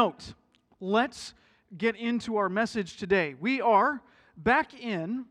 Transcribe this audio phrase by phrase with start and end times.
[0.00, 0.34] note,
[0.78, 1.34] let's
[1.76, 3.34] get into our message today.
[3.40, 4.00] We are
[4.36, 5.24] back in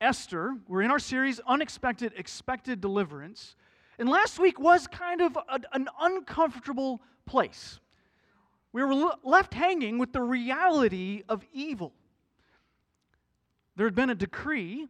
[0.00, 0.56] Esther.
[0.66, 3.54] We're in our series, Unexpected, Expected Deliverance.
[3.98, 7.78] And last week was kind of a, an uncomfortable place.
[8.72, 11.92] We were left hanging with the reality of evil.
[13.76, 14.88] There had been a decree,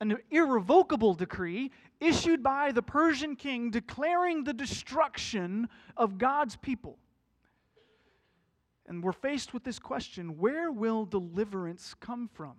[0.00, 6.96] an irrevocable decree, issued by the Persian king declaring the destruction of God's people.
[8.90, 12.54] And we're faced with this question where will deliverance come from?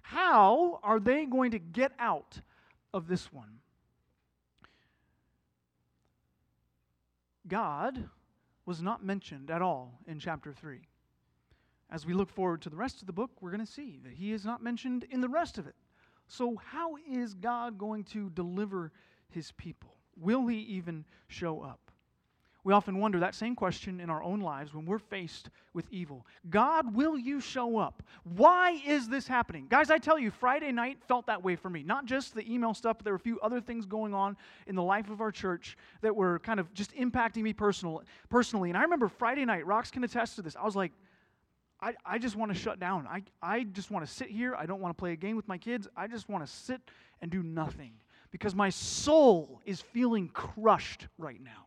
[0.00, 2.40] How are they going to get out
[2.94, 3.58] of this one?
[7.48, 8.08] God
[8.64, 10.82] was not mentioned at all in chapter 3.
[11.90, 14.12] As we look forward to the rest of the book, we're going to see that
[14.12, 15.74] he is not mentioned in the rest of it.
[16.28, 18.92] So, how is God going to deliver
[19.30, 19.96] his people?
[20.16, 21.85] Will he even show up?
[22.66, 26.26] We often wonder that same question in our own lives when we're faced with evil.
[26.50, 28.02] God, will you show up?
[28.24, 29.68] Why is this happening?
[29.68, 31.84] Guys, I tell you, Friday night felt that way for me.
[31.84, 34.74] Not just the email stuff, but there were a few other things going on in
[34.74, 38.68] the life of our church that were kind of just impacting me personal, personally.
[38.68, 40.56] And I remember Friday night, Rox can attest to this.
[40.56, 40.90] I was like,
[41.80, 43.06] I, I just want to shut down.
[43.06, 44.56] I, I just want to sit here.
[44.56, 45.86] I don't want to play a game with my kids.
[45.96, 46.80] I just want to sit
[47.22, 47.92] and do nothing
[48.32, 51.65] because my soul is feeling crushed right now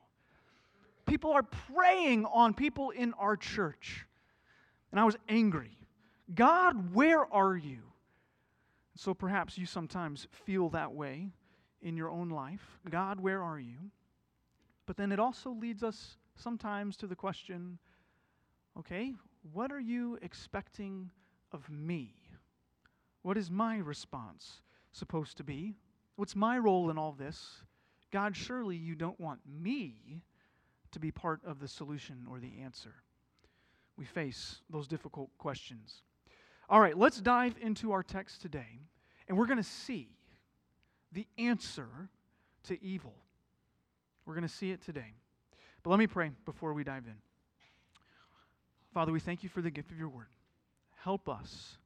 [1.09, 4.05] people are preying on people in our church.
[4.91, 5.77] And I was angry.
[6.33, 7.79] God, where are you?
[8.95, 11.29] So perhaps you sometimes feel that way
[11.81, 12.79] in your own life.
[12.89, 13.91] God, where are you?
[14.85, 17.79] But then it also leads us sometimes to the question
[18.77, 19.13] okay,
[19.51, 21.09] what are you expecting
[21.51, 22.13] of me?
[23.23, 25.75] What is my response supposed to be?
[26.15, 27.63] What's my role in all this?
[28.11, 30.21] God, surely you don't want me
[30.91, 32.93] to be part of the solution or the answer.
[33.97, 36.03] We face those difficult questions.
[36.69, 38.79] All right, let's dive into our text today,
[39.27, 40.09] and we're going to see
[41.11, 41.87] the answer
[42.63, 43.15] to evil.
[44.25, 45.13] We're going to see it today.
[45.83, 47.15] But let me pray before we dive in.
[48.93, 50.27] Father, we thank you for the gift of your word.
[51.03, 51.77] Help us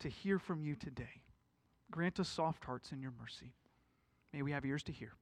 [0.00, 1.22] to hear from you today.
[1.90, 3.52] Grant us soft hearts in your mercy.
[4.32, 5.12] May we have ears to hear.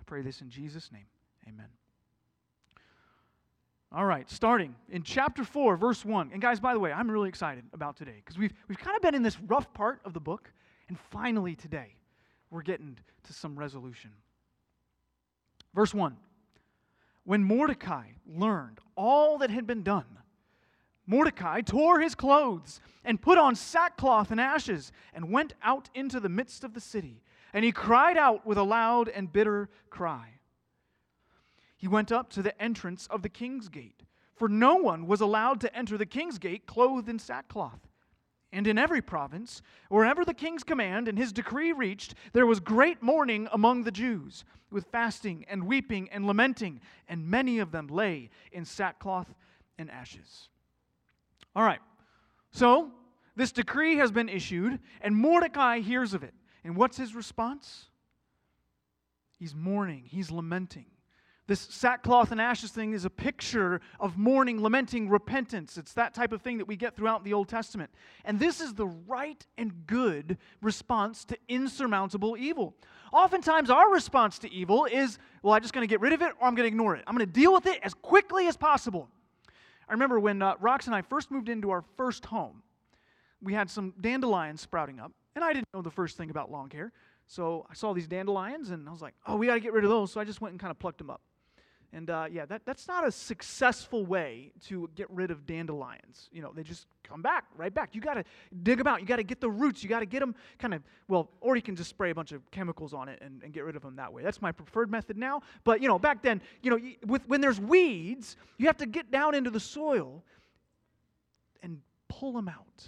[0.00, 1.06] I pray this in Jesus' name.
[1.48, 1.68] Amen.
[3.94, 6.30] All right, starting in chapter 4, verse 1.
[6.32, 9.02] And guys, by the way, I'm really excited about today because we've, we've kind of
[9.02, 10.50] been in this rough part of the book,
[10.88, 11.94] and finally today,
[12.50, 14.10] we're getting to some resolution.
[15.74, 16.16] Verse 1
[17.24, 20.06] When Mordecai learned all that had been done,
[21.06, 26.30] Mordecai tore his clothes and put on sackcloth and ashes and went out into the
[26.30, 27.20] midst of the city.
[27.52, 30.38] And he cried out with a loud and bitter cry
[31.82, 34.04] he went up to the entrance of the king's gate,
[34.36, 37.88] for no one was allowed to enter the king's gate clothed in sackcloth.
[38.52, 43.02] And in every province, wherever the king's command and his decree reached, there was great
[43.02, 48.30] mourning among the Jews, with fasting and weeping and lamenting, and many of them lay
[48.52, 49.34] in sackcloth
[49.76, 50.50] and ashes.
[51.56, 51.80] All right,
[52.52, 52.92] so
[53.34, 56.34] this decree has been issued, and Mordecai hears of it.
[56.62, 57.86] And what's his response?
[59.36, 60.86] He's mourning, he's lamenting.
[61.48, 65.76] This sackcloth and ashes thing is a picture of mourning, lamenting, repentance.
[65.76, 67.90] It's that type of thing that we get throughout the Old Testament.
[68.24, 72.74] And this is the right and good response to insurmountable evil.
[73.12, 76.32] Oftentimes, our response to evil is, well, I'm just going to get rid of it
[76.40, 77.02] or I'm going to ignore it.
[77.08, 79.08] I'm going to deal with it as quickly as possible.
[79.88, 82.62] I remember when uh, Rox and I first moved into our first home,
[83.42, 86.68] we had some dandelions sprouting up, and I didn't know the first thing about lawn
[86.68, 86.92] care.
[87.26, 89.82] So I saw these dandelions, and I was like, oh, we got to get rid
[89.82, 90.12] of those.
[90.12, 91.20] So I just went and kind of plucked them up.
[91.94, 96.30] And uh, yeah, that, that's not a successful way to get rid of dandelions.
[96.32, 97.94] You know, they just come back, right back.
[97.94, 98.24] You got to
[98.62, 99.00] dig them out.
[99.00, 99.82] You got to get the roots.
[99.82, 102.32] You got to get them kind of, well, or you can just spray a bunch
[102.32, 104.22] of chemicals on it and, and get rid of them that way.
[104.22, 105.42] That's my preferred method now.
[105.64, 109.10] But, you know, back then, you know, with, when there's weeds, you have to get
[109.10, 110.24] down into the soil
[111.62, 111.78] and
[112.08, 112.86] pull them out.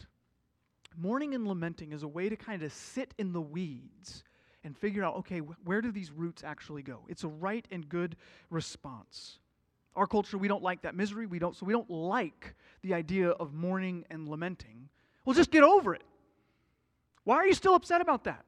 [0.97, 4.25] Mourning and lamenting is a way to kind of sit in the weeds
[4.65, 7.01] and figure out okay, where do these roots actually go?
[7.09, 8.17] It's a right and good
[8.51, 9.39] response.
[9.95, 11.27] Our culture, we don't like that misery.
[11.27, 14.89] We don't, so we don't like the idea of mourning and lamenting.
[15.25, 16.03] Well, just get over it.
[17.23, 18.45] Why are you still upset about that?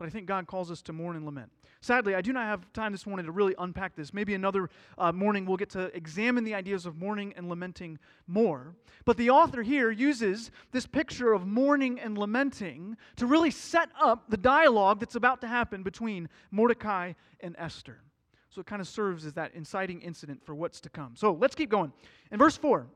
[0.00, 1.52] But I think God calls us to mourn and lament.
[1.82, 4.14] Sadly, I do not have time this morning to really unpack this.
[4.14, 8.74] Maybe another uh, morning we'll get to examine the ideas of mourning and lamenting more.
[9.04, 14.30] But the author here uses this picture of mourning and lamenting to really set up
[14.30, 18.00] the dialogue that's about to happen between Mordecai and Esther.
[18.48, 21.14] So it kind of serves as that inciting incident for what's to come.
[21.14, 21.92] So let's keep going.
[22.32, 22.86] In verse 4,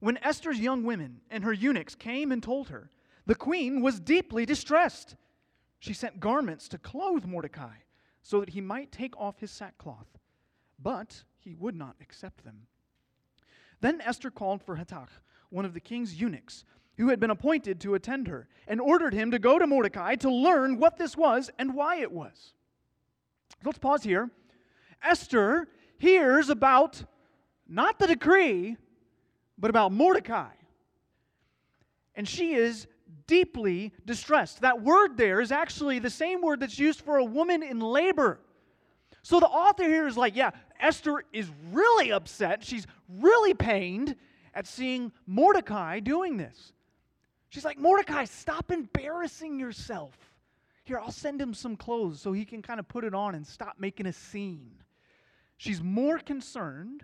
[0.00, 2.88] when Esther's young women and her eunuchs came and told her,
[3.26, 5.16] the queen was deeply distressed.
[5.78, 7.74] She sent garments to clothe Mordecai
[8.22, 10.18] so that he might take off his sackcloth,
[10.78, 12.66] but he would not accept them.
[13.80, 15.10] Then Esther called for Hatach,
[15.50, 16.64] one of the king's eunuchs,
[16.96, 20.30] who had been appointed to attend her, and ordered him to go to Mordecai to
[20.30, 22.54] learn what this was and why it was.
[23.62, 24.30] So Let's pause here.
[25.02, 25.68] Esther
[25.98, 27.04] hears about
[27.68, 28.76] not the decree,
[29.58, 30.52] but about Mordecai.
[32.14, 32.86] And she is
[33.26, 34.60] deeply distressed.
[34.60, 38.40] That word there is actually the same word that's used for a woman in labor.
[39.22, 40.50] So the author here is like, yeah,
[40.80, 42.64] Esther is really upset.
[42.64, 44.14] She's really pained
[44.54, 46.72] at seeing Mordecai doing this.
[47.48, 50.14] She's like, Mordecai, stop embarrassing yourself.
[50.84, 53.46] Here, I'll send him some clothes so he can kind of put it on and
[53.46, 54.70] stop making a scene.
[55.56, 57.02] She's more concerned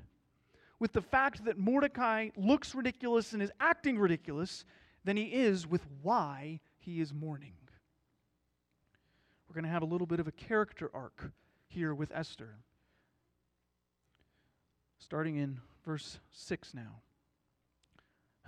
[0.78, 4.64] with the fact that Mordecai looks ridiculous and is acting ridiculous
[5.04, 7.54] than he is with why he is mourning.
[9.48, 11.32] We're going to have a little bit of a character arc
[11.68, 12.56] here with Esther.
[14.98, 17.02] Starting in verse 6 now.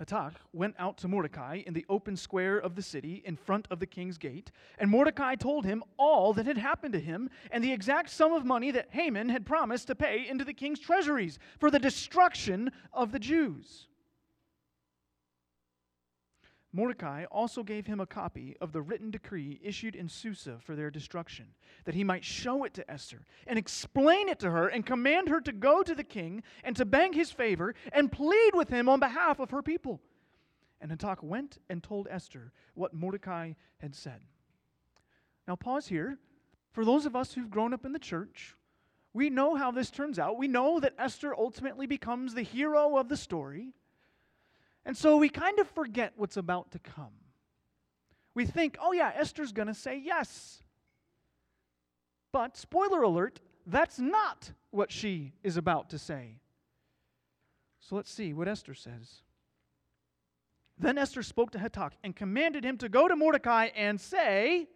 [0.01, 3.79] Hatach went out to Mordecai in the open square of the city in front of
[3.79, 7.71] the king's gate, and Mordecai told him all that had happened to him and the
[7.71, 11.71] exact sum of money that Haman had promised to pay into the king's treasuries for
[11.71, 13.87] the destruction of the Jews.
[16.75, 20.91] Mordecai also gave him a copy of the written decree issued in Susa for their
[20.91, 21.45] destruction,
[21.85, 25.39] that he might show it to Esther and explain it to her and command her
[25.39, 28.99] to go to the king and to beg his favor and plead with him on
[28.99, 30.01] behalf of her people.
[30.81, 34.19] And Hatach went and told Esther what Mordecai had said.
[35.47, 36.17] Now, pause here.
[36.73, 38.53] For those of us who've grown up in the church,
[39.13, 40.37] we know how this turns out.
[40.37, 43.71] We know that Esther ultimately becomes the hero of the story.
[44.85, 47.13] And so we kind of forget what's about to come.
[48.35, 50.61] We think, oh, yeah, Esther's going to say yes.
[52.31, 56.39] But, spoiler alert, that's not what she is about to say.
[57.79, 59.21] So let's see what Esther says.
[60.77, 64.67] Then Esther spoke to Hatach and commanded him to go to Mordecai and say,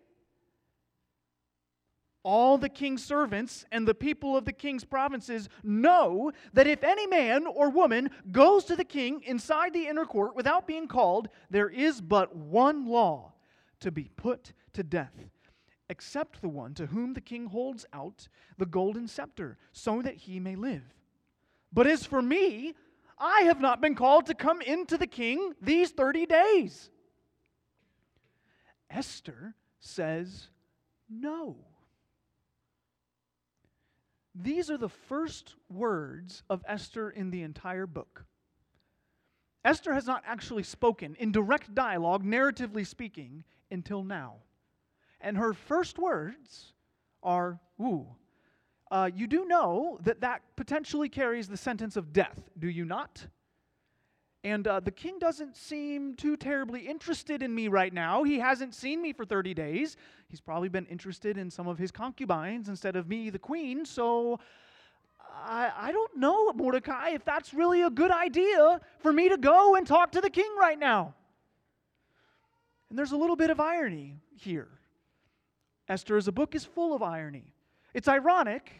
[2.23, 7.07] all the king's servants and the people of the king's provinces know that if any
[7.07, 11.69] man or woman goes to the king inside the inner court without being called, there
[11.69, 13.33] is but one law
[13.79, 15.13] to be put to death,
[15.89, 18.27] except the one to whom the king holds out
[18.57, 20.83] the golden scepter, so that he may live.
[21.71, 22.73] But as for me,
[23.17, 26.89] I have not been called to come into the king these 30 days.
[28.89, 30.47] Esther says
[31.09, 31.57] no.
[34.41, 38.23] These are the first words of Esther in the entire book.
[39.65, 44.35] Esther has not actually spoken in direct dialogue, narratively speaking, until now.
[45.19, 46.73] And her first words
[47.21, 48.07] are, Ooh.
[48.89, 53.27] Uh, you do know that that potentially carries the sentence of death, do you not?
[54.43, 58.23] And uh, the king doesn't seem too terribly interested in me right now.
[58.23, 59.97] He hasn't seen me for 30 days.
[60.29, 63.83] He's probably been interested in some of his concubines instead of me, the queen.
[63.83, 64.39] So
[65.43, 69.75] I, I don't know, Mordecai, if that's really a good idea for me to go
[69.75, 71.15] and talk to the king right now.
[72.89, 74.69] And there's a little bit of irony here.
[75.89, 77.53] Esther as a book is full of irony.
[77.93, 78.71] It's ironic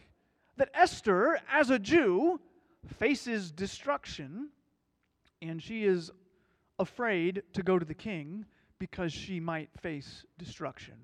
[0.56, 2.40] that Esther, as a Jew,
[2.98, 4.48] faces destruction
[5.42, 6.10] and she is
[6.78, 8.44] afraid to go to the king
[8.78, 10.94] because she might face destruction.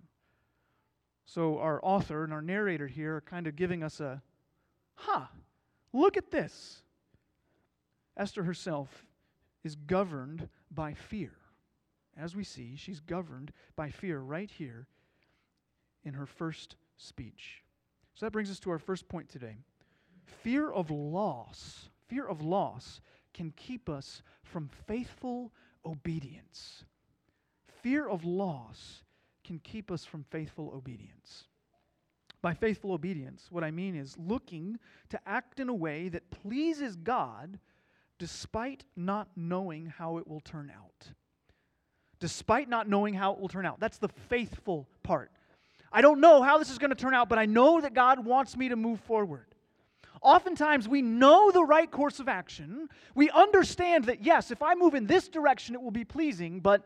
[1.27, 4.23] So, our author and our narrator here are kind of giving us a,
[4.95, 5.27] huh,
[5.93, 6.83] look at this.
[8.17, 9.05] Esther herself
[9.65, 11.33] is governed by fear.
[12.17, 14.87] As we see, she's governed by fear right here
[16.05, 17.63] in her first speech.
[18.15, 19.59] So that brings us to our first point today.
[20.25, 23.01] Fear of loss, fear of loss
[23.37, 25.53] can keep us from faithful
[25.85, 26.85] obedience.
[27.83, 29.03] Fear of loss
[29.45, 31.45] can keep us from faithful obedience.
[32.41, 34.79] By faithful obedience, what I mean is looking
[35.11, 37.59] to act in a way that pleases God
[38.19, 41.11] despite not knowing how it will turn out.
[42.19, 43.79] Despite not knowing how it will turn out.
[43.79, 45.31] That's the faithful part.
[45.93, 48.25] I don't know how this is going to turn out, but I know that God
[48.25, 49.46] wants me to move forward.
[50.27, 52.89] Oftentimes, we know the right course of action.
[53.15, 56.85] We understand that, yes, if I move in this direction, it will be pleasing, but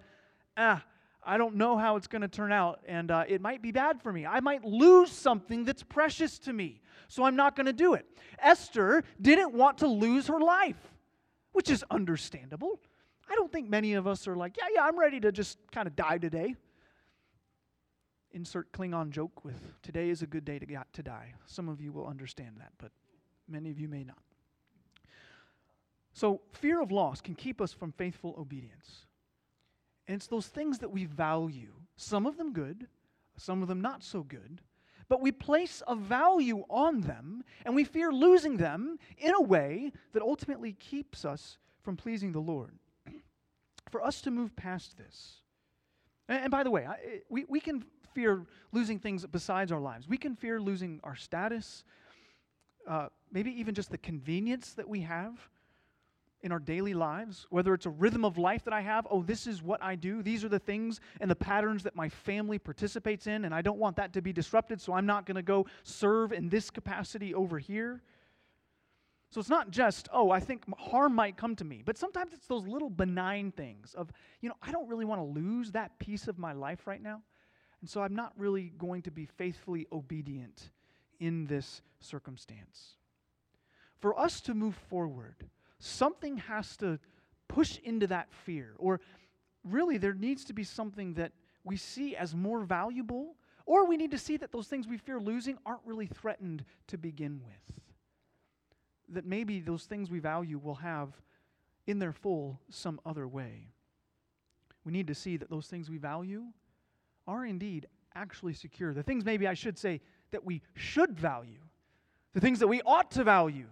[0.58, 0.84] ah,
[1.24, 4.02] I don't know how it's going to turn out, and uh, it might be bad
[4.02, 4.26] for me.
[4.26, 6.82] I might lose something that's precious to me.
[7.08, 8.04] so I'm not going to do it.
[8.40, 10.92] Esther didn't want to lose her life,
[11.52, 12.78] which is understandable.
[13.30, 15.88] I don't think many of us are like, yeah, yeah, I'm ready to just kind
[15.88, 16.56] of die today.
[18.32, 21.32] Insert Klingon joke with today is a good day to, to die.
[21.46, 22.92] Some of you will understand that, but
[23.50, 24.18] many of you may not.
[26.12, 29.06] So, fear of loss can keep us from faithful obedience.
[30.06, 32.88] And it's those things that we value, some of them good,
[33.36, 34.60] some of them not so good,
[35.08, 39.92] but we place a value on them and we fear losing them in a way
[40.12, 42.74] that ultimately keeps us from pleasing the Lord.
[43.90, 45.40] For us to move past this,
[46.28, 50.08] and, and by the way, I, we, we can fear losing things besides our lives.
[50.08, 51.84] We can fear losing our status,
[52.88, 55.48] uh, maybe even just the convenience that we have
[56.42, 59.46] in our daily lives, whether it's a rhythm of life that I have, oh, this
[59.46, 63.26] is what I do, these are the things and the patterns that my family participates
[63.26, 65.66] in, and I don't want that to be disrupted, so I'm not going to go
[65.82, 68.02] serve in this capacity over here.
[69.30, 72.46] So it's not just, oh, I think harm might come to me, but sometimes it's
[72.46, 74.10] those little benign things of,
[74.40, 77.22] you know, I don't really want to lose that piece of my life right now,
[77.80, 80.70] and so I'm not really going to be faithfully obedient
[81.20, 82.96] in this circumstance.
[84.00, 85.36] For us to move forward,
[85.78, 86.98] something has to
[87.48, 88.74] push into that fear.
[88.78, 89.00] Or
[89.62, 91.32] really, there needs to be something that
[91.64, 93.36] we see as more valuable,
[93.66, 96.96] or we need to see that those things we fear losing aren't really threatened to
[96.96, 97.76] begin with.
[99.10, 101.10] That maybe those things we value will have
[101.86, 103.68] in their full some other way.
[104.84, 106.44] We need to see that those things we value
[107.26, 108.94] are indeed actually secure.
[108.94, 111.60] The things, maybe I should say, that we should value,
[112.32, 113.68] the things that we ought to value,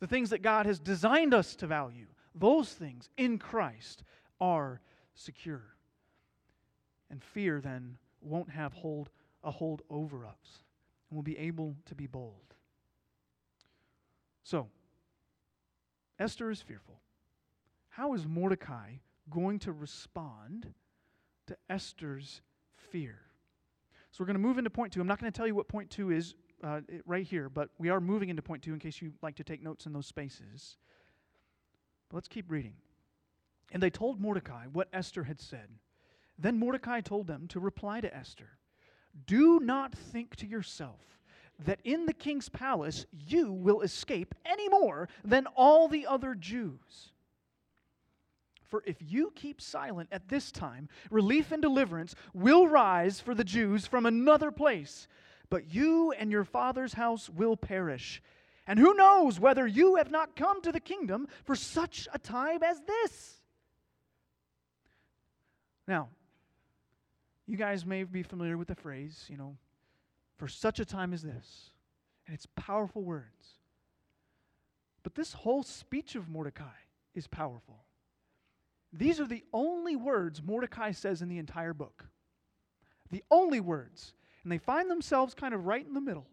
[0.00, 4.02] the things that God has designed us to value, those things in Christ
[4.40, 4.80] are
[5.14, 5.62] secure.
[7.10, 9.10] And fear then won't have hold
[9.42, 10.64] a hold over us
[11.08, 12.54] and we'll be able to be bold.
[14.42, 14.68] So,
[16.18, 17.00] Esther is fearful.
[17.90, 18.96] How is Mordecai
[19.30, 20.72] going to respond
[21.46, 22.40] to Esther's
[22.90, 23.23] fear?
[24.14, 25.00] So, we're going to move into point two.
[25.00, 27.88] I'm not going to tell you what point two is uh, right here, but we
[27.88, 30.76] are moving into point two in case you like to take notes in those spaces.
[32.08, 32.74] But let's keep reading.
[33.72, 35.66] And they told Mordecai what Esther had said.
[36.38, 38.50] Then Mordecai told them to reply to Esther
[39.26, 41.18] Do not think to yourself
[41.64, 47.10] that in the king's palace you will escape any more than all the other Jews.
[48.74, 53.44] For if you keep silent at this time, relief and deliverance will rise for the
[53.44, 55.06] Jews from another place
[55.48, 58.20] but you and your father's house will perish.
[58.66, 62.64] And who knows whether you have not come to the kingdom for such a time
[62.64, 63.34] as this?
[65.86, 66.08] Now,
[67.46, 69.56] you guys may be familiar with the phrase, you know,
[70.36, 71.70] for such a time as this.
[72.26, 73.60] And it's powerful words.
[75.04, 76.64] But this whole speech of Mordecai
[77.14, 77.83] is powerful.
[78.96, 82.06] These are the only words Mordecai says in the entire book.
[83.10, 86.28] The only words and they find themselves kind of right in the middle.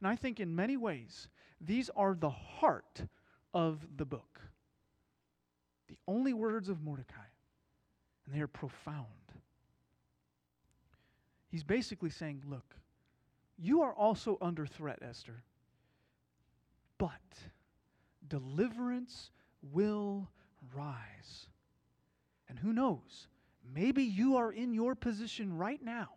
[0.00, 1.28] And I think in many ways,
[1.60, 3.02] these are the heart
[3.54, 4.40] of the book.
[5.88, 7.20] The only words of Mordecai,
[8.26, 9.06] and they are profound.
[11.48, 12.74] He's basically saying, Look,
[13.58, 15.44] you are also under threat, Esther,
[16.96, 17.10] but
[18.26, 19.30] deliverance
[19.70, 20.28] will
[20.74, 21.46] rise.
[22.52, 23.28] And who knows?
[23.74, 26.10] Maybe you are in your position right now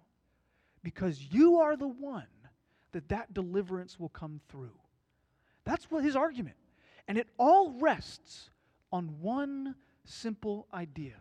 [0.84, 2.28] because you are the one
[2.92, 4.78] that that deliverance will come through.
[5.64, 6.58] That's what his argument.
[7.08, 8.50] And it all rests
[8.92, 11.16] on one simple idea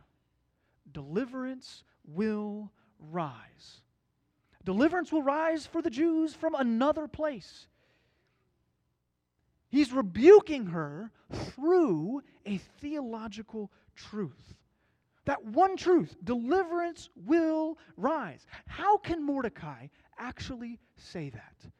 [0.92, 3.82] deliverance will rise.
[4.64, 7.68] Deliverance will rise for the Jews from another place.
[9.68, 14.56] He's rebuking her through a theological truth.
[15.26, 18.46] That one truth, deliverance will rise.
[18.66, 19.86] How can Mordecai
[20.18, 21.70] actually say that?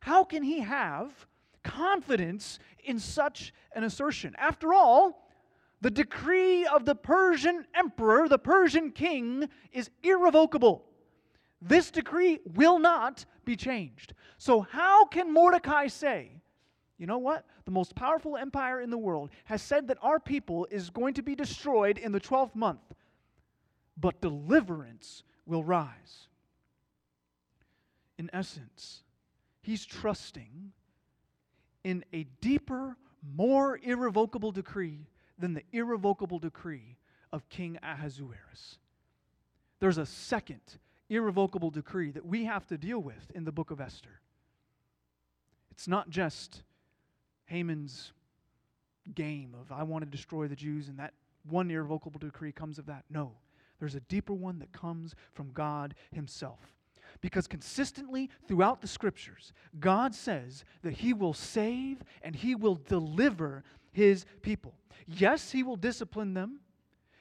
[0.00, 1.26] How can he have
[1.62, 4.34] confidence in such an assertion?
[4.38, 5.28] After all,
[5.80, 10.86] the decree of the Persian emperor, the Persian king, is irrevocable.
[11.60, 14.14] This decree will not be changed.
[14.38, 16.30] So, how can Mordecai say,
[16.98, 17.44] you know what?
[17.64, 21.22] The most powerful empire in the world has said that our people is going to
[21.22, 22.92] be destroyed in the 12th month,
[23.96, 26.28] but deliverance will rise.
[28.18, 29.02] In essence,
[29.62, 30.72] he's trusting
[31.84, 32.96] in a deeper,
[33.34, 35.06] more irrevocable decree
[35.38, 36.96] than the irrevocable decree
[37.32, 38.78] of King Ahasuerus.
[39.80, 40.60] There's a second
[41.08, 44.20] irrevocable decree that we have to deal with in the book of Esther.
[45.70, 46.62] It's not just
[47.46, 48.12] Haman's
[49.14, 51.14] game of, I want to destroy the Jews, and that
[51.48, 53.04] one irrevocable decree comes of that.
[53.10, 53.32] No,
[53.78, 56.60] there's a deeper one that comes from God Himself.
[57.20, 63.62] Because consistently throughout the scriptures, God says that He will save and He will deliver
[63.92, 64.74] His people.
[65.06, 66.60] Yes, He will discipline them.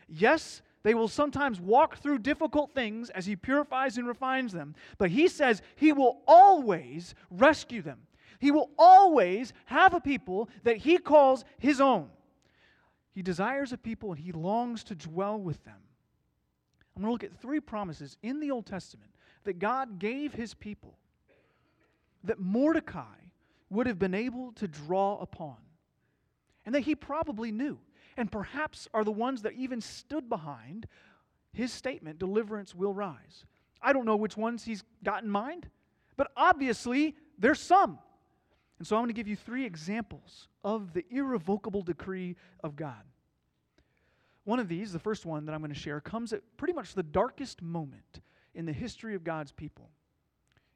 [0.07, 4.75] Yes, they will sometimes walk through difficult things as He purifies and refines them.
[4.97, 7.99] But He says He will always rescue them.
[8.39, 12.09] He will always have a people that He calls His own.
[13.13, 15.75] He desires a people and He longs to dwell with them.
[16.95, 19.11] I'm going to look at three promises in the Old Testament
[19.43, 20.97] that God gave His people
[22.23, 23.15] that Mordecai
[23.69, 25.57] would have been able to draw upon
[26.65, 27.79] and that he probably knew
[28.15, 30.87] and perhaps are the ones that even stood behind
[31.51, 33.45] his statement deliverance will rise.
[33.81, 35.69] I don't know which ones he's got in mind,
[36.15, 37.99] but obviously there's some.
[38.79, 43.03] And so I'm going to give you three examples of the irrevocable decree of God.
[44.45, 46.93] One of these, the first one that I'm going to share, comes at pretty much
[46.93, 48.19] the darkest moment
[48.53, 49.89] in the history of God's people.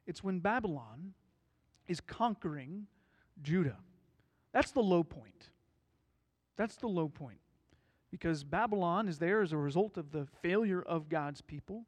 [0.06, 1.14] It's when Babylon
[1.88, 2.88] is conquering
[3.42, 3.78] Judah.
[4.54, 5.50] That's the low point.
[6.56, 7.40] That's the low point.
[8.10, 11.86] Because Babylon is there as a result of the failure of God's people.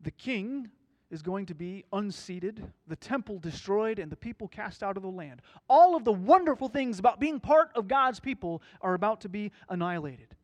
[0.00, 0.70] The king
[1.10, 5.08] is going to be unseated, the temple destroyed, and the people cast out of the
[5.08, 5.40] land.
[5.68, 9.52] All of the wonderful things about being part of God's people are about to be
[9.68, 10.34] annihilated.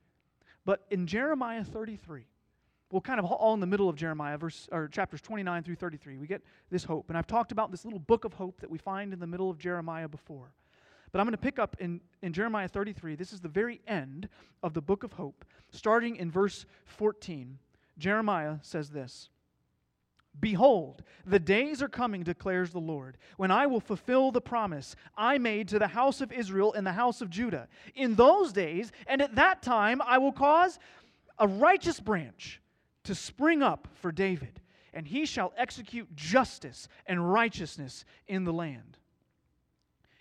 [0.64, 2.24] But in Jeremiah 33,
[2.92, 6.18] well, kind of all in the middle of Jeremiah, verse or chapters 29 through 33,
[6.18, 7.08] we get this hope.
[7.08, 9.50] And I've talked about this little book of hope that we find in the middle
[9.50, 10.52] of Jeremiah before.
[11.10, 13.16] But I'm going to pick up in, in Jeremiah 33.
[13.16, 14.28] This is the very end
[14.62, 15.44] of the book of hope.
[15.70, 17.58] Starting in verse 14,
[17.98, 19.30] Jeremiah says this
[20.40, 25.38] Behold, the days are coming, declares the Lord, when I will fulfill the promise I
[25.38, 27.68] made to the house of Israel and the house of Judah.
[27.94, 30.78] In those days, and at that time, I will cause
[31.38, 32.60] a righteous branch
[33.04, 34.60] to spring up for David,
[34.94, 38.98] and he shall execute justice and righteousness in the land.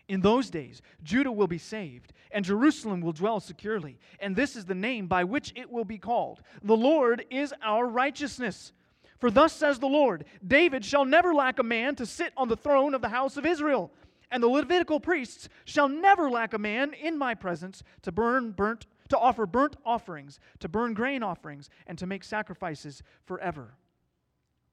[0.07, 3.97] In those days, Judah will be saved, and Jerusalem will dwell securely.
[4.19, 7.87] And this is the name by which it will be called The Lord is our
[7.87, 8.73] righteousness.
[9.21, 12.57] For thus says the Lord David shall never lack a man to sit on the
[12.57, 13.91] throne of the house of Israel,
[14.31, 18.87] and the Levitical priests shall never lack a man in my presence to burn burnt
[19.09, 23.75] to offer burnt offerings, to burn grain offerings, and to make sacrifices forever.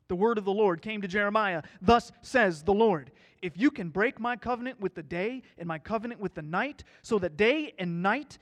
[0.07, 1.63] The word of the Lord came to Jeremiah.
[1.83, 3.11] Thus says the Lord
[3.43, 6.85] If you can break my covenant with the day and my covenant with the night,
[7.03, 8.39] so that day and night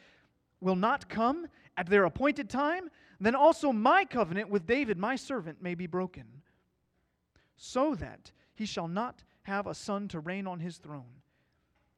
[0.61, 2.91] will not come at their appointed time,
[3.21, 6.43] then also my covenant with David, my servant, may be broken,
[7.57, 11.23] so that he shall not have a son to reign on his throne,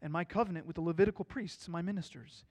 [0.00, 2.44] and my covenant with the Levitical priests, my ministers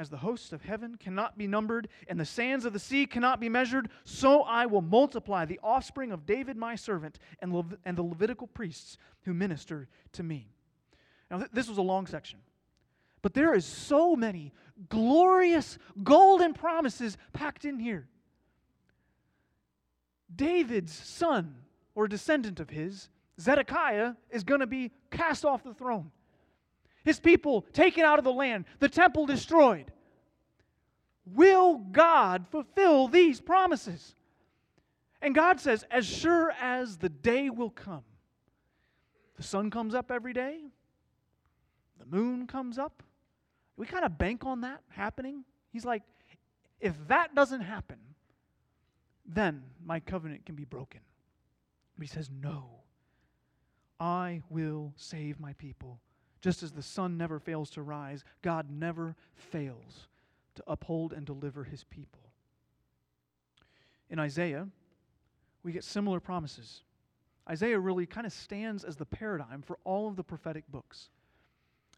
[0.00, 3.38] as the hosts of heaven cannot be numbered and the sands of the sea cannot
[3.38, 7.98] be measured, so I will multiply the offspring of David my servant and, Le- and
[7.98, 10.54] the Levitical priests who minister to me.
[11.30, 12.38] Now, th- this was a long section,
[13.20, 14.54] but there is so many
[14.88, 18.08] glorious golden promises packed in here.
[20.34, 21.56] David's son
[21.94, 23.08] or descendant of his,
[23.40, 26.10] Zedekiah, is going to be cast off the throne
[27.04, 29.90] his people taken out of the land, the temple destroyed.
[31.26, 34.14] Will God fulfill these promises?
[35.22, 38.04] And God says, as sure as the day will come,
[39.36, 40.60] the sun comes up every day,
[41.98, 43.02] the moon comes up.
[43.80, 45.42] We kind of bank on that happening.
[45.72, 46.02] He's like,
[46.80, 47.96] if that doesn't happen,
[49.24, 51.00] then my covenant can be broken.
[51.96, 52.82] But he says, no,
[53.98, 55.98] I will save my people
[56.42, 60.08] just as the sun never fails to rise, God never fails
[60.56, 62.20] to uphold and deliver his people.
[64.10, 64.68] In Isaiah,
[65.62, 66.82] we get similar promises.
[67.48, 71.08] Isaiah really kind of stands as the paradigm for all of the prophetic books.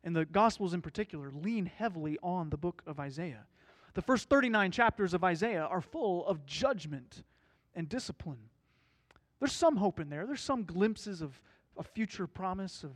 [0.04, 3.46] And the Gospels in particular lean heavily on the book of Isaiah.
[3.94, 7.22] The first 39 chapters of Isaiah are full of judgment
[7.74, 8.48] and discipline.
[9.38, 11.40] There's some hope in there, there's some glimpses of
[11.76, 12.92] a future promise of,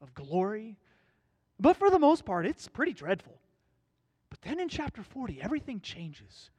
[0.00, 0.76] of glory.
[1.60, 3.38] But for the most part, it's pretty dreadful.
[4.30, 6.50] But then in chapter 40, everything changes.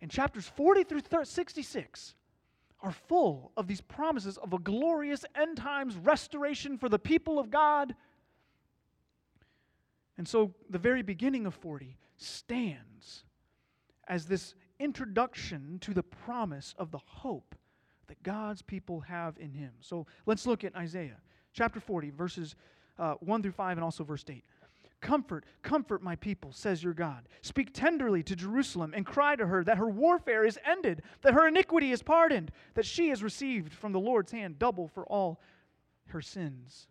[0.00, 2.14] And chapters 40 through 66
[2.80, 7.50] are full of these promises of a glorious end times restoration for the people of
[7.50, 7.94] God.
[10.18, 13.24] And so the very beginning of 40 stands
[14.08, 17.54] as this introduction to the promise of the hope
[18.08, 19.70] that God's people have in Him.
[19.80, 21.20] So let's look at Isaiah
[21.52, 22.56] chapter 40, verses
[22.98, 24.44] uh, 1 through 5 and also verse 8.
[25.00, 27.28] Comfort, comfort my people, says your God.
[27.42, 31.46] Speak tenderly to Jerusalem and cry to her that her warfare is ended, that her
[31.46, 35.40] iniquity is pardoned, that she has received from the Lord's hand double for all
[36.06, 36.88] her sins.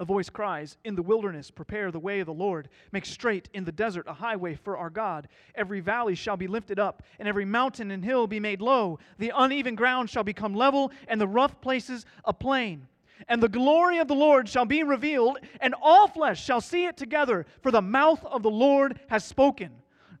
[0.00, 2.68] A voice cries, In the wilderness, prepare the way of the Lord.
[2.90, 5.28] Make straight in the desert a highway for our God.
[5.54, 8.98] Every valley shall be lifted up, and every mountain and hill be made low.
[9.18, 12.88] The uneven ground shall become level, and the rough places a plain.
[13.28, 16.96] And the glory of the Lord shall be revealed, and all flesh shall see it
[16.96, 19.70] together, for the mouth of the Lord has spoken.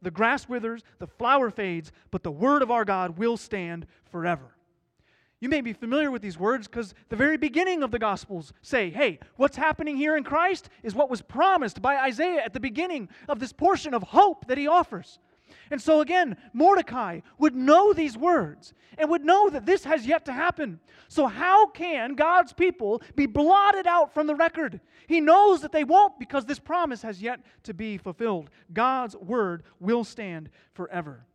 [0.02, 4.53] The grass withers, the flower fades, but the word of our God will stand forever.
[5.44, 8.88] You may be familiar with these words because the very beginning of the Gospels say,
[8.88, 13.10] hey, what's happening here in Christ is what was promised by Isaiah at the beginning
[13.28, 15.18] of this portion of hope that he offers.
[15.70, 20.24] And so again, Mordecai would know these words and would know that this has yet
[20.24, 20.80] to happen.
[21.08, 24.80] So, how can God's people be blotted out from the record?
[25.06, 28.48] He knows that they won't because this promise has yet to be fulfilled.
[28.72, 31.26] God's word will stand forever.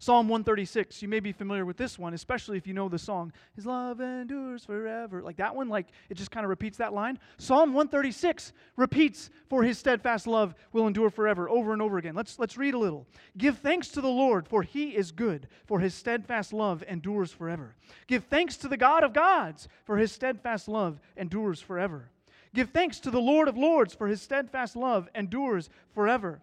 [0.00, 3.30] Psalm 136, you may be familiar with this one, especially if you know the song,
[3.54, 5.20] His love endures forever.
[5.20, 7.18] Like that one, like it just kind of repeats that line.
[7.36, 12.14] Psalm 136 repeats, For his steadfast love will endure forever, over and over again.
[12.14, 13.06] Let's, let's read a little.
[13.36, 17.74] Give thanks to the Lord, for he is good, for his steadfast love endures forever.
[18.06, 22.08] Give thanks to the God of gods, for his steadfast love endures forever.
[22.54, 26.40] Give thanks to the Lord of lords, for his steadfast love endures forever.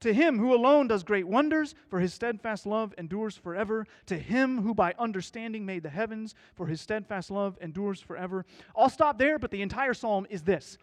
[0.00, 3.86] To him who alone does great wonders, for his steadfast love endures forever.
[4.06, 8.46] To him who by understanding made the heavens, for his steadfast love endures forever.
[8.76, 10.78] I'll stop there, but the entire psalm is this.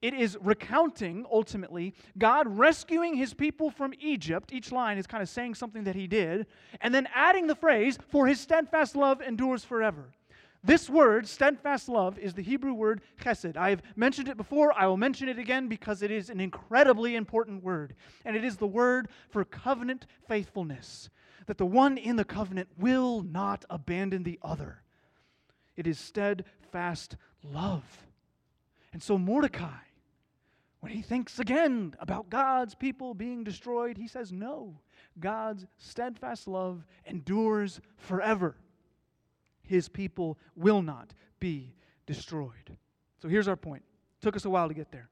[0.00, 4.52] It is recounting, ultimately, God rescuing his people from Egypt.
[4.52, 6.46] Each line is kind of saying something that he did,
[6.80, 10.10] and then adding the phrase, for his steadfast love endures forever.
[10.64, 13.54] This word, steadfast love, is the Hebrew word chesed.
[13.54, 14.72] I've mentioned it before.
[14.72, 17.94] I will mention it again because it is an incredibly important word.
[18.24, 21.10] And it is the word for covenant faithfulness,
[21.46, 24.82] that the one in the covenant will not abandon the other.
[25.76, 27.84] It is steadfast love.
[28.94, 29.82] And so Mordecai,
[30.80, 34.80] when he thinks again about God's people being destroyed, he says, No,
[35.20, 38.56] God's steadfast love endures forever
[39.66, 41.74] his people will not be
[42.06, 42.76] destroyed.
[43.20, 43.82] So here's our point.
[44.20, 45.08] Took us a while to get there.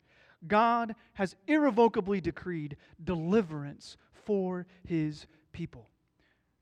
[0.47, 5.89] God has irrevocably decreed deliverance for his people.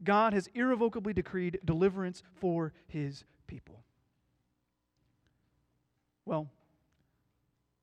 [0.03, 3.85] God has irrevocably decreed deliverance for his people.
[6.25, 6.49] Well,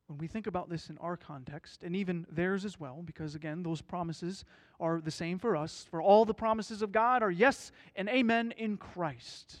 [0.06, 3.62] when we think about this in our context, and even theirs as well, because again,
[3.62, 4.44] those promises
[4.80, 8.52] are the same for us, for all the promises of God are yes and amen
[8.56, 9.58] in Christ.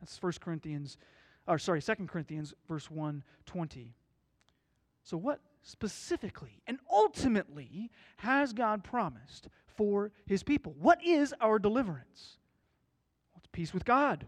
[0.00, 0.98] That's 1 Corinthians,
[1.46, 3.94] or sorry, 2 Corinthians verse 1 20.
[5.02, 10.74] So, what specifically and ultimately has God promised for his people?
[10.78, 12.38] What is our deliverance?
[13.32, 14.26] Well, it's peace with God,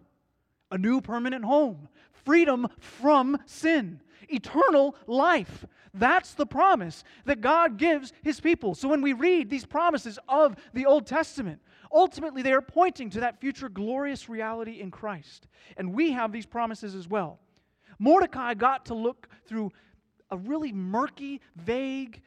[0.71, 5.65] a new permanent home, freedom from sin, eternal life.
[5.95, 8.75] That's the promise that God gives his people.
[8.75, 11.61] So when we read these promises of the Old Testament,
[11.93, 15.49] Ultimately, they are pointing to that future glorious reality in Christ.
[15.77, 17.41] And we have these promises as well.
[17.99, 19.73] Mordecai got to look through
[20.31, 22.23] a really murky, vague,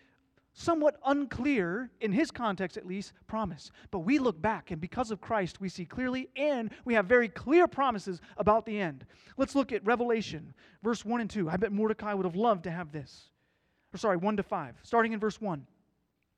[0.53, 3.71] somewhat unclear, in his context at least, promise.
[3.89, 7.29] But we look back, and because of Christ, we see clearly, and we have very
[7.29, 9.05] clear promises about the end.
[9.37, 11.49] Let's look at Revelation, verse 1 and 2.
[11.49, 13.29] I bet Mordecai would have loved to have this.
[13.93, 14.75] Or sorry, 1 to 5.
[14.83, 15.65] Starting in verse 1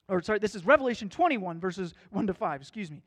[0.08, 3.02] or sorry, this is Revelation 21, verses 1 to 5, excuse me.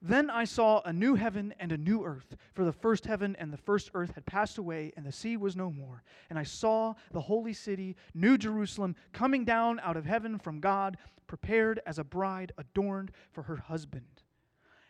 [0.00, 3.52] Then I saw a new heaven and a new earth, for the first heaven and
[3.52, 6.04] the first earth had passed away, and the sea was no more.
[6.30, 10.98] And I saw the holy city, New Jerusalem, coming down out of heaven from God,
[11.26, 14.22] prepared as a bride adorned for her husband.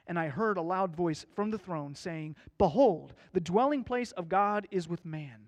[0.06, 4.28] And I heard a loud voice from the throne saying, Behold, the dwelling place of
[4.28, 5.47] God is with man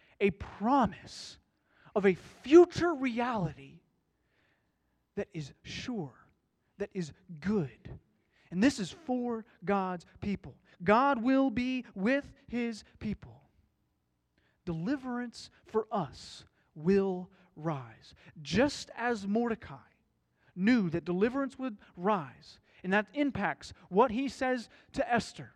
[0.21, 1.37] a promise
[1.95, 3.81] of a future reality
[5.15, 6.13] that is sure,
[6.77, 7.69] that is good.
[8.51, 10.55] And this is for God's people.
[10.83, 13.41] God will be with his people.
[14.65, 18.13] Deliverance for us will rise.
[18.41, 19.75] Just as Mordecai
[20.55, 25.51] knew that deliverance would rise, and that impacts what he says to Esther,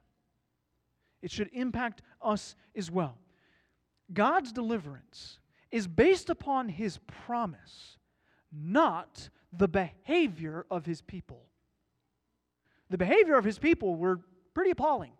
[1.21, 3.17] it should impact us as well.
[4.13, 5.39] God's deliverance
[5.71, 7.97] is based upon his promise,
[8.51, 11.45] not the behavior of his people.
[12.89, 14.21] The behavior of his people were
[14.53, 15.13] pretty appalling,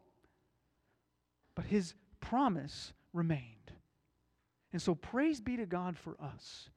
[1.56, 3.72] but his promise remained.
[4.72, 6.70] And so, praise be to God for us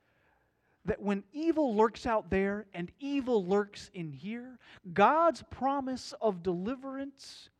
[0.84, 4.58] that when evil lurks out there and evil lurks in here,
[4.94, 7.50] God's promise of deliverance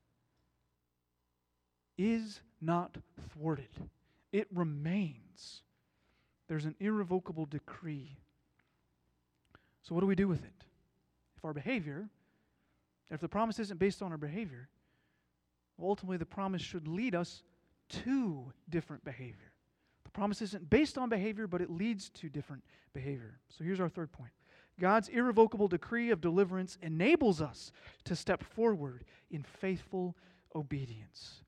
[1.99, 2.97] is not
[3.31, 3.69] thwarted,
[4.33, 5.63] it remains.
[6.49, 8.19] There's an irrevocable decree.
[9.83, 10.65] So, what do we do with it?
[11.37, 12.09] If our behavior,
[13.11, 14.69] if the promise isn't based on our behavior,
[15.81, 17.43] ultimately the promise should lead us
[17.89, 19.53] to different behavior.
[20.05, 23.39] The promise isn't based on behavior, but it leads to different behavior.
[23.49, 24.33] So here's our third point
[24.81, 27.73] God's irrevocable decree of deliverance enables us
[28.05, 30.17] to step forward in faithful
[30.55, 31.43] obedience.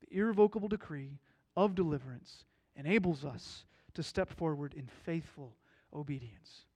[0.00, 1.18] The irrevocable decree
[1.56, 2.44] of deliverance
[2.76, 3.64] enables us
[3.94, 5.56] to step forward in faithful
[5.94, 6.66] obedience.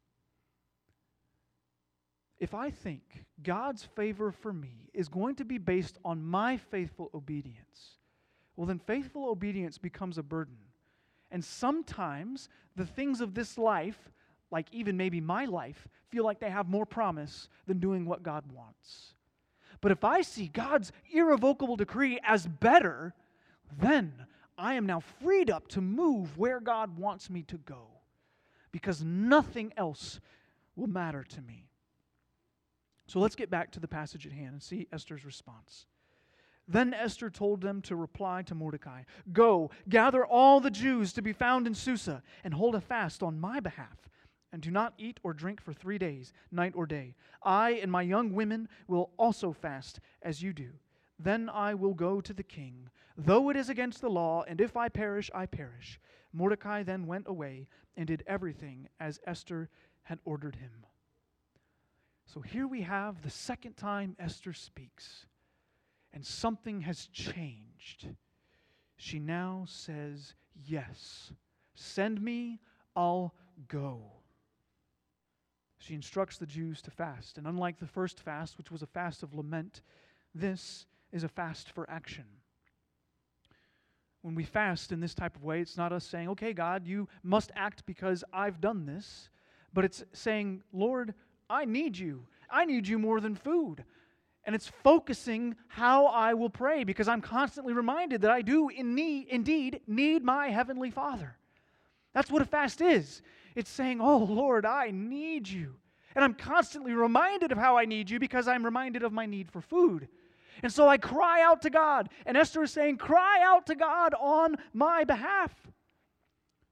[2.39, 3.03] If I think
[3.43, 7.97] God's favor for me is going to be based on my faithful obedience,
[8.57, 10.57] well, then faithful obedience becomes a burden.
[11.31, 14.11] And sometimes the things of this life,
[14.51, 18.51] like even maybe my life, feel like they have more promise than doing what God
[18.51, 19.15] wants.
[19.81, 23.15] But if I see God's irrevocable decree as better,
[23.79, 24.13] then
[24.61, 27.89] I am now freed up to move where God wants me to go
[28.73, 30.21] because nothing else
[30.77, 31.71] will matter to me.
[33.07, 35.87] So let's get back to the passage at hand and see Esther's response.
[36.69, 41.33] Then Esther told them to reply to Mordecai Go, gather all the Jews to be
[41.33, 44.09] found in Susa, and hold a fast on my behalf,
[44.53, 47.17] and do not eat or drink for three days, night or day.
[47.43, 50.69] I and my young women will also fast as you do.
[51.19, 52.91] Then I will go to the king,
[53.25, 56.01] though it is against the law, and if I perish, I perish.
[56.33, 59.69] Mordecai then went away and did everything as Esther
[60.03, 60.87] had ordered him.
[62.27, 65.27] So here we have the second time Esther speaks
[66.13, 68.09] and something has changed.
[68.97, 71.33] She now says, Yes,
[71.75, 72.61] send me,
[72.95, 73.35] I'll
[73.69, 74.03] go.
[75.79, 77.39] She instructs the Jews to fast.
[77.39, 79.81] And unlike the first fast, which was a fast of lament,
[80.35, 82.27] this is a fast for action.
[84.23, 87.09] When we fast in this type of way, it's not us saying, okay, God, you
[87.23, 89.31] must act because I've done this,
[89.73, 91.15] but it's saying, Lord,
[91.49, 92.27] I need you.
[92.51, 93.85] I need you more than food.
[94.45, 98.95] And it's focusing how I will pray because I'm constantly reminded that I do in
[98.95, 101.37] need, indeed need my Heavenly Father.
[102.15, 103.23] That's what a fast is.
[103.55, 105.77] It's saying, Oh Lord, I need you.
[106.15, 109.51] And I'm constantly reminded of how I need you because I'm reminded of my need
[109.51, 110.09] for food.
[110.63, 112.09] And so I cry out to God.
[112.27, 115.55] And Esther is saying, Cry out to God on my behalf.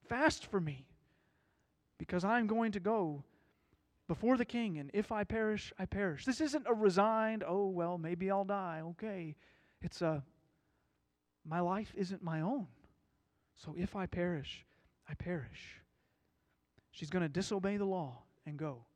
[0.08, 0.86] Fast for me
[1.98, 3.24] because I'm going to go
[4.08, 6.24] before the king, and if I perish, I perish.
[6.24, 8.80] This isn't a resigned, oh, well, maybe I'll die.
[8.82, 9.36] Okay.
[9.82, 10.22] It's a,
[11.44, 12.66] my life isn't my own.
[13.56, 14.64] So if I perish,
[15.08, 15.82] I perish.
[16.90, 18.86] She's going to disobey the law and go.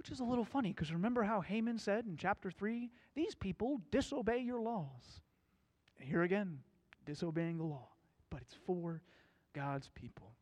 [0.00, 3.80] Which is a little funny because remember how Haman said in chapter 3 these people
[3.90, 5.20] disobey your laws.
[5.98, 6.60] And here again,
[7.04, 7.88] disobeying the law.
[8.30, 9.02] But it's for
[9.52, 10.32] God's people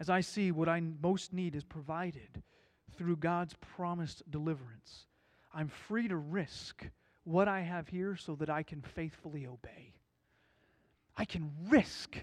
[0.00, 2.42] as I see what I most need is provided
[2.96, 5.06] through God's promised deliverance,
[5.54, 6.88] I'm free to risk
[7.24, 9.94] what I have here so that I can faithfully obey.
[11.16, 12.16] I can risk,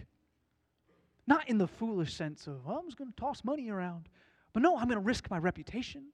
[1.28, 4.10] not in the foolish sense of, well, I'm just going to toss money around,
[4.54, 6.06] but no, I'm going to risk my reputation.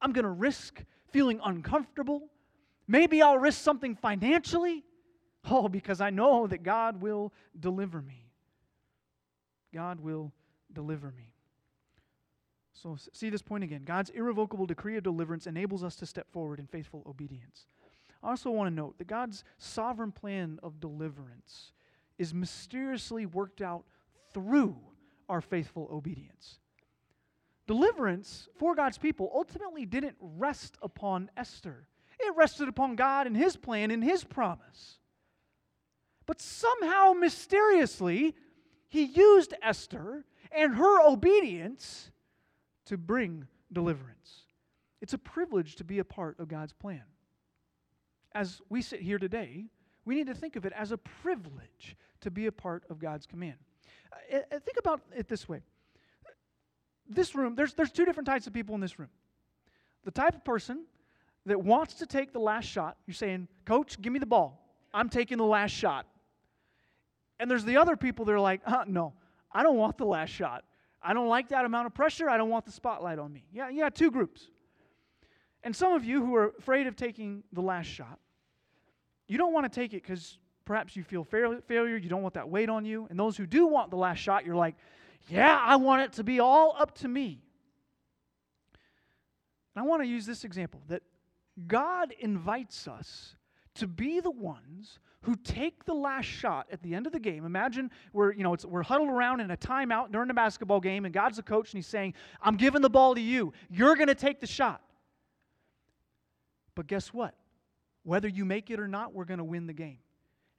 [0.00, 2.28] I'm going to risk feeling uncomfortable.
[2.86, 4.84] Maybe I'll risk something financially.
[5.50, 8.30] Oh, because I know that God will deliver me.
[9.72, 10.32] God will
[10.72, 11.34] deliver me.
[12.72, 13.82] So, see this point again.
[13.84, 17.66] God's irrevocable decree of deliverance enables us to step forward in faithful obedience.
[18.22, 21.72] I also want to note that God's sovereign plan of deliverance
[22.18, 23.84] is mysteriously worked out
[24.32, 24.76] through
[25.28, 26.58] our faithful obedience.
[27.68, 31.86] Deliverance for God's people ultimately didn't rest upon Esther,
[32.18, 34.98] it rested upon God and His plan and His promise.
[36.26, 38.34] But somehow, mysteriously,
[38.88, 42.10] He used Esther and her obedience
[42.86, 44.46] to bring deliverance.
[45.02, 47.04] It's a privilege to be a part of God's plan.
[48.32, 49.66] As we sit here today,
[50.06, 53.26] we need to think of it as a privilege to be a part of God's
[53.26, 53.56] command.
[54.32, 55.60] Uh, uh, think about it this way
[57.08, 59.08] this room, there's, there's two different types of people in this room.
[60.04, 60.84] The type of person
[61.46, 64.64] that wants to take the last shot, you're saying, Coach, give me the ball.
[64.92, 66.06] I'm taking the last shot.
[67.40, 69.14] And there's the other people that are like, uh, no,
[69.52, 70.64] I don't want the last shot.
[71.02, 72.28] I don't like that amount of pressure.
[72.28, 73.44] I don't want the spotlight on me.
[73.52, 74.48] Yeah, yeah, two groups.
[75.62, 78.18] And some of you who are afraid of taking the last shot,
[79.28, 82.48] you don't want to take it because perhaps you feel failure, you don't want that
[82.48, 83.06] weight on you.
[83.10, 84.76] And those who do want the last shot, you're like,
[85.28, 87.42] yeah, I want it to be all up to me.
[89.74, 91.02] And I want to use this example that
[91.66, 93.36] God invites us
[93.74, 97.44] to be the ones who take the last shot at the end of the game.
[97.44, 101.12] Imagine we're, you know, we're huddled around in a timeout during a basketball game, and
[101.12, 103.52] God's the coach, and He's saying, I'm giving the ball to you.
[103.68, 104.80] You're going to take the shot.
[106.74, 107.34] But guess what?
[108.04, 109.98] Whether you make it or not, we're going to win the game.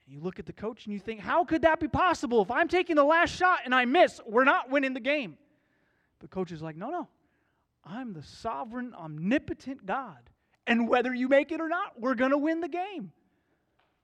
[0.09, 2.41] You look at the coach and you think, how could that be possible?
[2.41, 5.37] If I'm taking the last shot and I miss, we're not winning the game.
[6.19, 7.07] The coach is like, no, no.
[7.85, 10.17] I'm the sovereign, omnipotent God.
[10.65, 13.11] And whether you make it or not, we're going to win the game.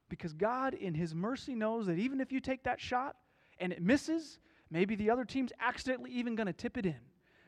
[0.07, 3.15] Because God, in His mercy, knows that even if you take that shot
[3.59, 4.39] and it misses,
[4.69, 6.95] maybe the other team's accidentally even going to tip it in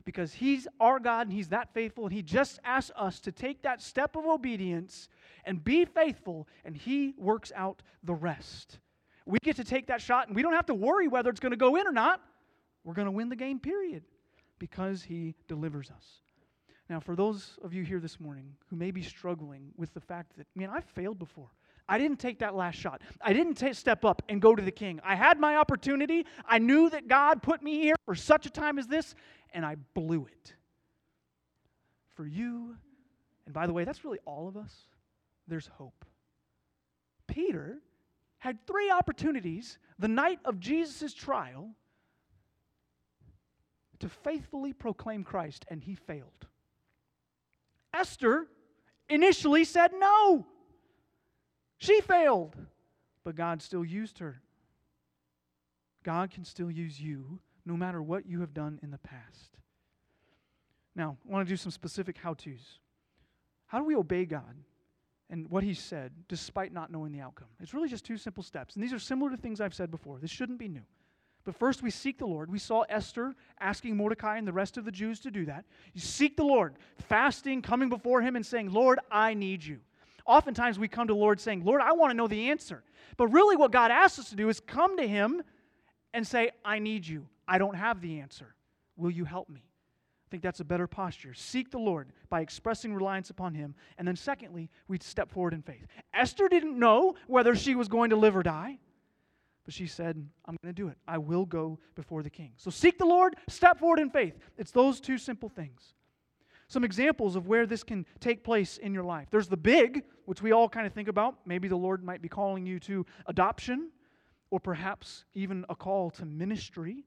[0.08, 3.64] because He's our God and He's that faithful, and He just asks us to take
[3.64, 5.10] that step of obedience
[5.44, 8.80] and be faithful, and He works out the rest.
[9.26, 11.52] We get to take that shot, and we don't have to worry whether it's going
[11.52, 12.22] to go in or not.
[12.86, 14.04] We're going to win the game, period,
[14.60, 16.06] because He delivers us.
[16.90, 20.38] Now, for those of you here this morning who may be struggling with the fact
[20.38, 21.50] that, man, I've failed before.
[21.90, 23.02] I didn't take that last shot.
[23.22, 25.00] I didn't t- step up and go to the king.
[25.04, 26.26] I had my opportunity.
[26.46, 29.16] I knew that God put me here for such a time as this,
[29.58, 30.54] and I blew it.
[32.14, 32.78] For you,
[33.46, 34.72] and by the way, that's really all of us,
[35.48, 36.06] there's hope.
[37.26, 37.80] Peter
[38.38, 41.72] had three opportunities the night of Jesus' trial
[43.98, 46.46] to faithfully proclaim Christ, and he failed.
[47.92, 48.46] Esther
[49.10, 50.46] initially said no.
[51.80, 52.56] She failed,
[53.24, 54.40] but God still used her.
[56.04, 59.58] God can still use you no matter what you have done in the past.
[60.96, 62.80] Now, I want to do some specific how to's.
[63.68, 64.56] How do we obey God
[65.30, 67.50] and what He said despite not knowing the outcome?
[67.60, 68.76] It's really just two simple steps.
[68.76, 70.18] And these are similar to things I've said before.
[70.20, 70.86] This shouldn't be new.
[71.44, 72.50] But first, we seek the Lord.
[72.52, 75.66] We saw Esther asking Mordecai and the rest of the Jews to do that.
[75.94, 79.80] You seek the Lord, fasting, coming before Him, and saying, Lord, I need you.
[80.26, 82.84] Oftentimes, we come to the Lord saying, Lord, I want to know the answer.
[83.16, 85.42] But really, what God asks us to do is come to Him
[86.18, 87.28] and say, I need you.
[87.48, 88.56] I don't have the answer.
[88.96, 89.62] Will you help me?
[89.64, 91.36] I think that's a better posture.
[91.36, 93.76] Seek the Lord by expressing reliance upon Him.
[94.00, 95.86] And then, secondly, we step forward in faith.
[96.16, 98.80] Esther didn't know whether she was going to live or die,
[99.64, 100.98] but she said, I'm going to do it.
[101.08, 102.54] I will go before the king.
[102.58, 104.40] So seek the Lord, step forward in faith.
[104.58, 105.94] It's those two simple things.
[106.68, 109.28] Some examples of where this can take place in your life.
[109.30, 111.36] There's the big, which we all kind of think about.
[111.46, 113.92] Maybe the Lord might be calling you to adoption,
[114.50, 117.06] or perhaps even a call to ministry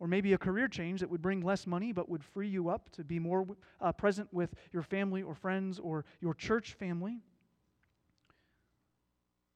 [0.00, 2.90] or maybe a career change that would bring less money but would free you up
[2.90, 3.46] to be more
[3.80, 7.20] uh, present with your family or friends or your church family.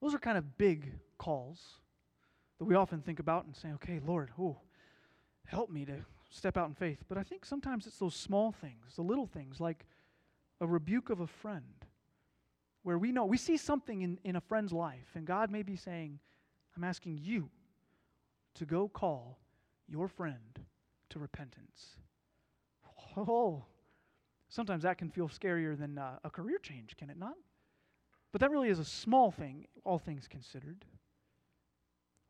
[0.00, 1.60] Those are kind of big calls
[2.58, 4.58] that we often think about and say, okay, Lord, oh,
[5.46, 7.04] help me to step out in faith.
[7.08, 9.86] But I think sometimes it's those small things, the little things, like
[10.60, 11.86] a rebuke of a friend,
[12.82, 15.76] where we know, we see something in, in a friend's life, and God may be
[15.76, 16.18] saying,
[16.76, 17.50] I'm asking you
[18.54, 19.38] to go call
[19.88, 20.60] your friend
[21.10, 21.96] to repentance.
[23.16, 23.64] Oh,
[24.48, 27.34] sometimes that can feel scarier than uh, a career change, can it not?
[28.32, 30.86] But that really is a small thing, all things considered.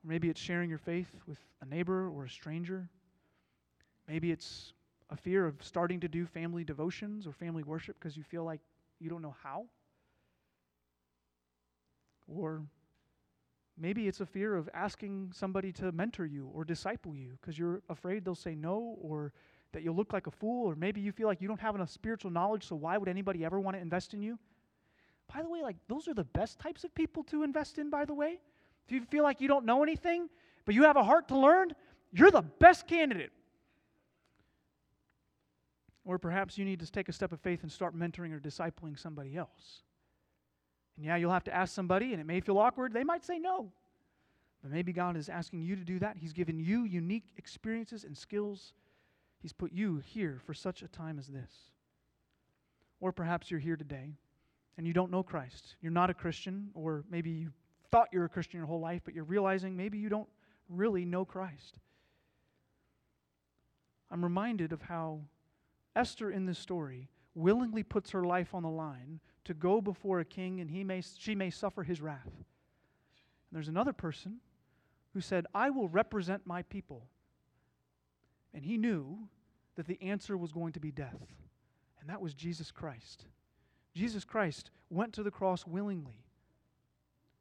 [0.05, 2.89] Or maybe it's sharing your faith with a neighbor or a stranger.
[4.09, 4.73] Maybe it's
[5.11, 8.61] a fear of starting to do family devotions or family worship because you feel like
[8.99, 9.67] you don't know how.
[12.27, 12.63] Or
[13.83, 17.83] Maybe it's a fear of asking somebody to mentor you or disciple you because you're
[17.89, 19.33] afraid they'll say no or
[19.73, 21.91] that you'll look like a fool, or maybe you feel like you don't have enough
[21.91, 24.39] spiritual knowledge, so why would anybody ever want to invest in you?
[25.35, 28.05] By the way, like those are the best types of people to invest in, by
[28.05, 28.39] the way.
[28.87, 30.29] If you feel like you don't know anything,
[30.65, 31.73] but you have a heart to learn,
[32.13, 33.33] you're the best candidate.
[36.05, 38.97] Or perhaps you need to take a step of faith and start mentoring or discipling
[38.97, 39.83] somebody else.
[40.97, 42.93] And yeah, you'll have to ask somebody, and it may feel awkward.
[42.93, 43.73] They might say no.
[44.63, 46.17] But maybe God is asking you to do that.
[46.17, 48.75] He's given you unique experiences and skills.
[49.41, 51.53] He's put you here for such a time as this.
[53.01, 54.15] Or perhaps you're here today
[54.79, 55.77] and you don't know Christ.
[55.83, 57.53] You're not a Christian, or maybe you
[57.91, 60.29] thought you were a Christian your whole life, but you're realizing maybe you don't
[60.69, 61.79] really know Christ.
[64.11, 65.21] I'm reminded of how
[65.97, 70.25] Esther in this story willingly puts her life on the line to go before a
[70.25, 72.27] king and he may, she may suffer his wrath.
[72.27, 74.37] And there's another person
[75.15, 77.07] who said, I will represent my people.
[78.55, 79.19] And he knew
[79.77, 81.21] that the answer was going to be death,
[82.01, 83.25] and that was Jesus Christ.
[83.95, 86.25] Jesus Christ went to the cross willingly,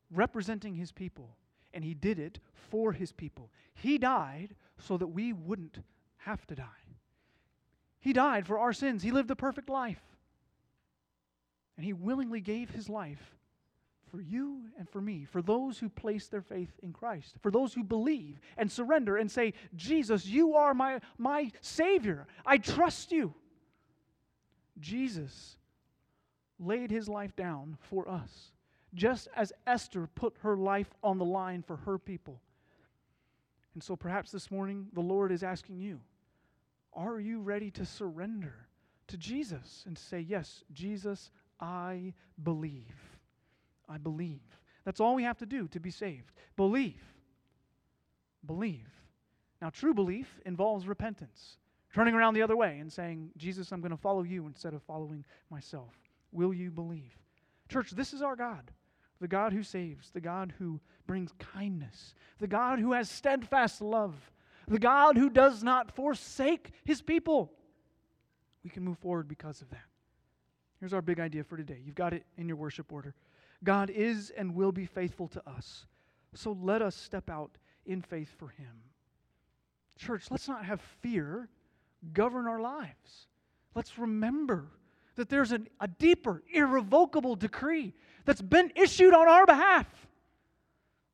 [0.09, 1.35] representing his people,
[1.73, 3.51] and he did it for his people.
[3.73, 5.79] He died so that we wouldn't
[6.17, 6.65] have to die.
[7.99, 10.01] He died for our sins, he lived a perfect life.
[11.81, 13.35] And he willingly gave his life
[14.11, 17.73] for you and for me, for those who place their faith in Christ, for those
[17.73, 22.27] who believe and surrender and say, Jesus, you are my, my Savior.
[22.45, 23.33] I trust you.
[24.79, 25.57] Jesus
[26.59, 28.51] laid his life down for us,
[28.93, 32.39] just as Esther put her life on the line for her people.
[33.73, 35.99] And so perhaps this morning the Lord is asking you,
[36.93, 38.67] are you ready to surrender
[39.07, 42.95] to Jesus and say, Yes, Jesus, I believe?
[43.87, 44.41] I believe.
[44.83, 46.33] That's all we have to do to be saved.
[46.57, 47.01] Believe.
[48.45, 48.89] Believe.
[49.61, 51.57] Now, true belief involves repentance,
[51.93, 54.81] turning around the other way and saying, Jesus, I'm going to follow you instead of
[54.83, 55.93] following myself.
[56.31, 57.15] Will you believe?
[57.69, 58.71] Church, this is our God
[59.21, 64.15] the God who saves, the God who brings kindness, the God who has steadfast love,
[64.67, 67.53] the God who does not forsake his people.
[68.63, 69.90] We can move forward because of that.
[70.81, 71.79] Here's our big idea for today.
[71.85, 73.13] You've got it in your worship order.
[73.63, 75.85] God is and will be faithful to us.
[76.33, 77.51] So let us step out
[77.85, 78.81] in faith for Him.
[79.97, 81.47] Church, let's not have fear
[82.13, 83.27] govern our lives.
[83.75, 84.65] Let's remember
[85.15, 87.93] that there's an, a deeper, irrevocable decree
[88.25, 89.85] that's been issued on our behalf.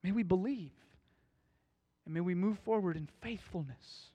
[0.02, 0.72] May we believe
[2.06, 4.12] and may we move forward in faithfulness.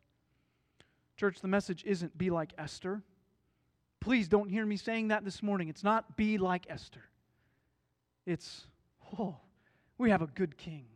[1.18, 3.02] Church, the message isn't be like Esther.
[4.02, 5.68] Please don't hear me saying that this morning.
[5.68, 7.04] It's not be like Esther.
[8.26, 8.66] It's,
[9.16, 9.36] oh,
[9.96, 10.86] we have a good king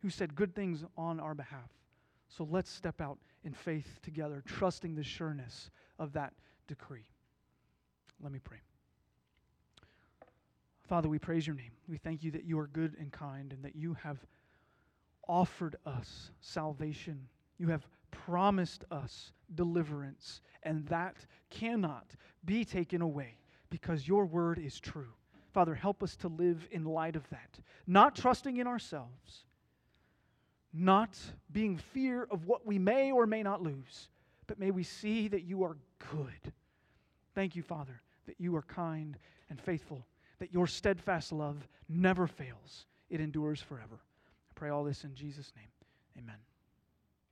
[0.00, 1.68] who said good things on our behalf.
[2.28, 6.34] So let's step out in faith together, trusting the sureness of that
[6.68, 7.06] decree.
[8.22, 8.58] Let me pray.
[10.88, 11.72] Father, we praise your name.
[11.88, 14.18] We thank you that you are good and kind and that you have
[15.26, 17.26] offered us salvation.
[17.58, 21.16] You have promised us deliverance, and that
[21.50, 22.06] cannot
[22.44, 23.38] be taken away
[23.70, 25.12] because your word is true.
[25.52, 29.44] Father, help us to live in light of that, not trusting in ourselves,
[30.72, 31.18] not
[31.52, 34.08] being fear of what we may or may not lose,
[34.46, 35.76] but may we see that you are
[36.12, 36.52] good.
[37.34, 39.18] Thank you, Father, that you are kind
[39.48, 40.04] and faithful,
[40.38, 44.00] that your steadfast love never fails, it endures forever.
[44.50, 45.68] I pray all this in Jesus' name.
[46.18, 46.36] Amen.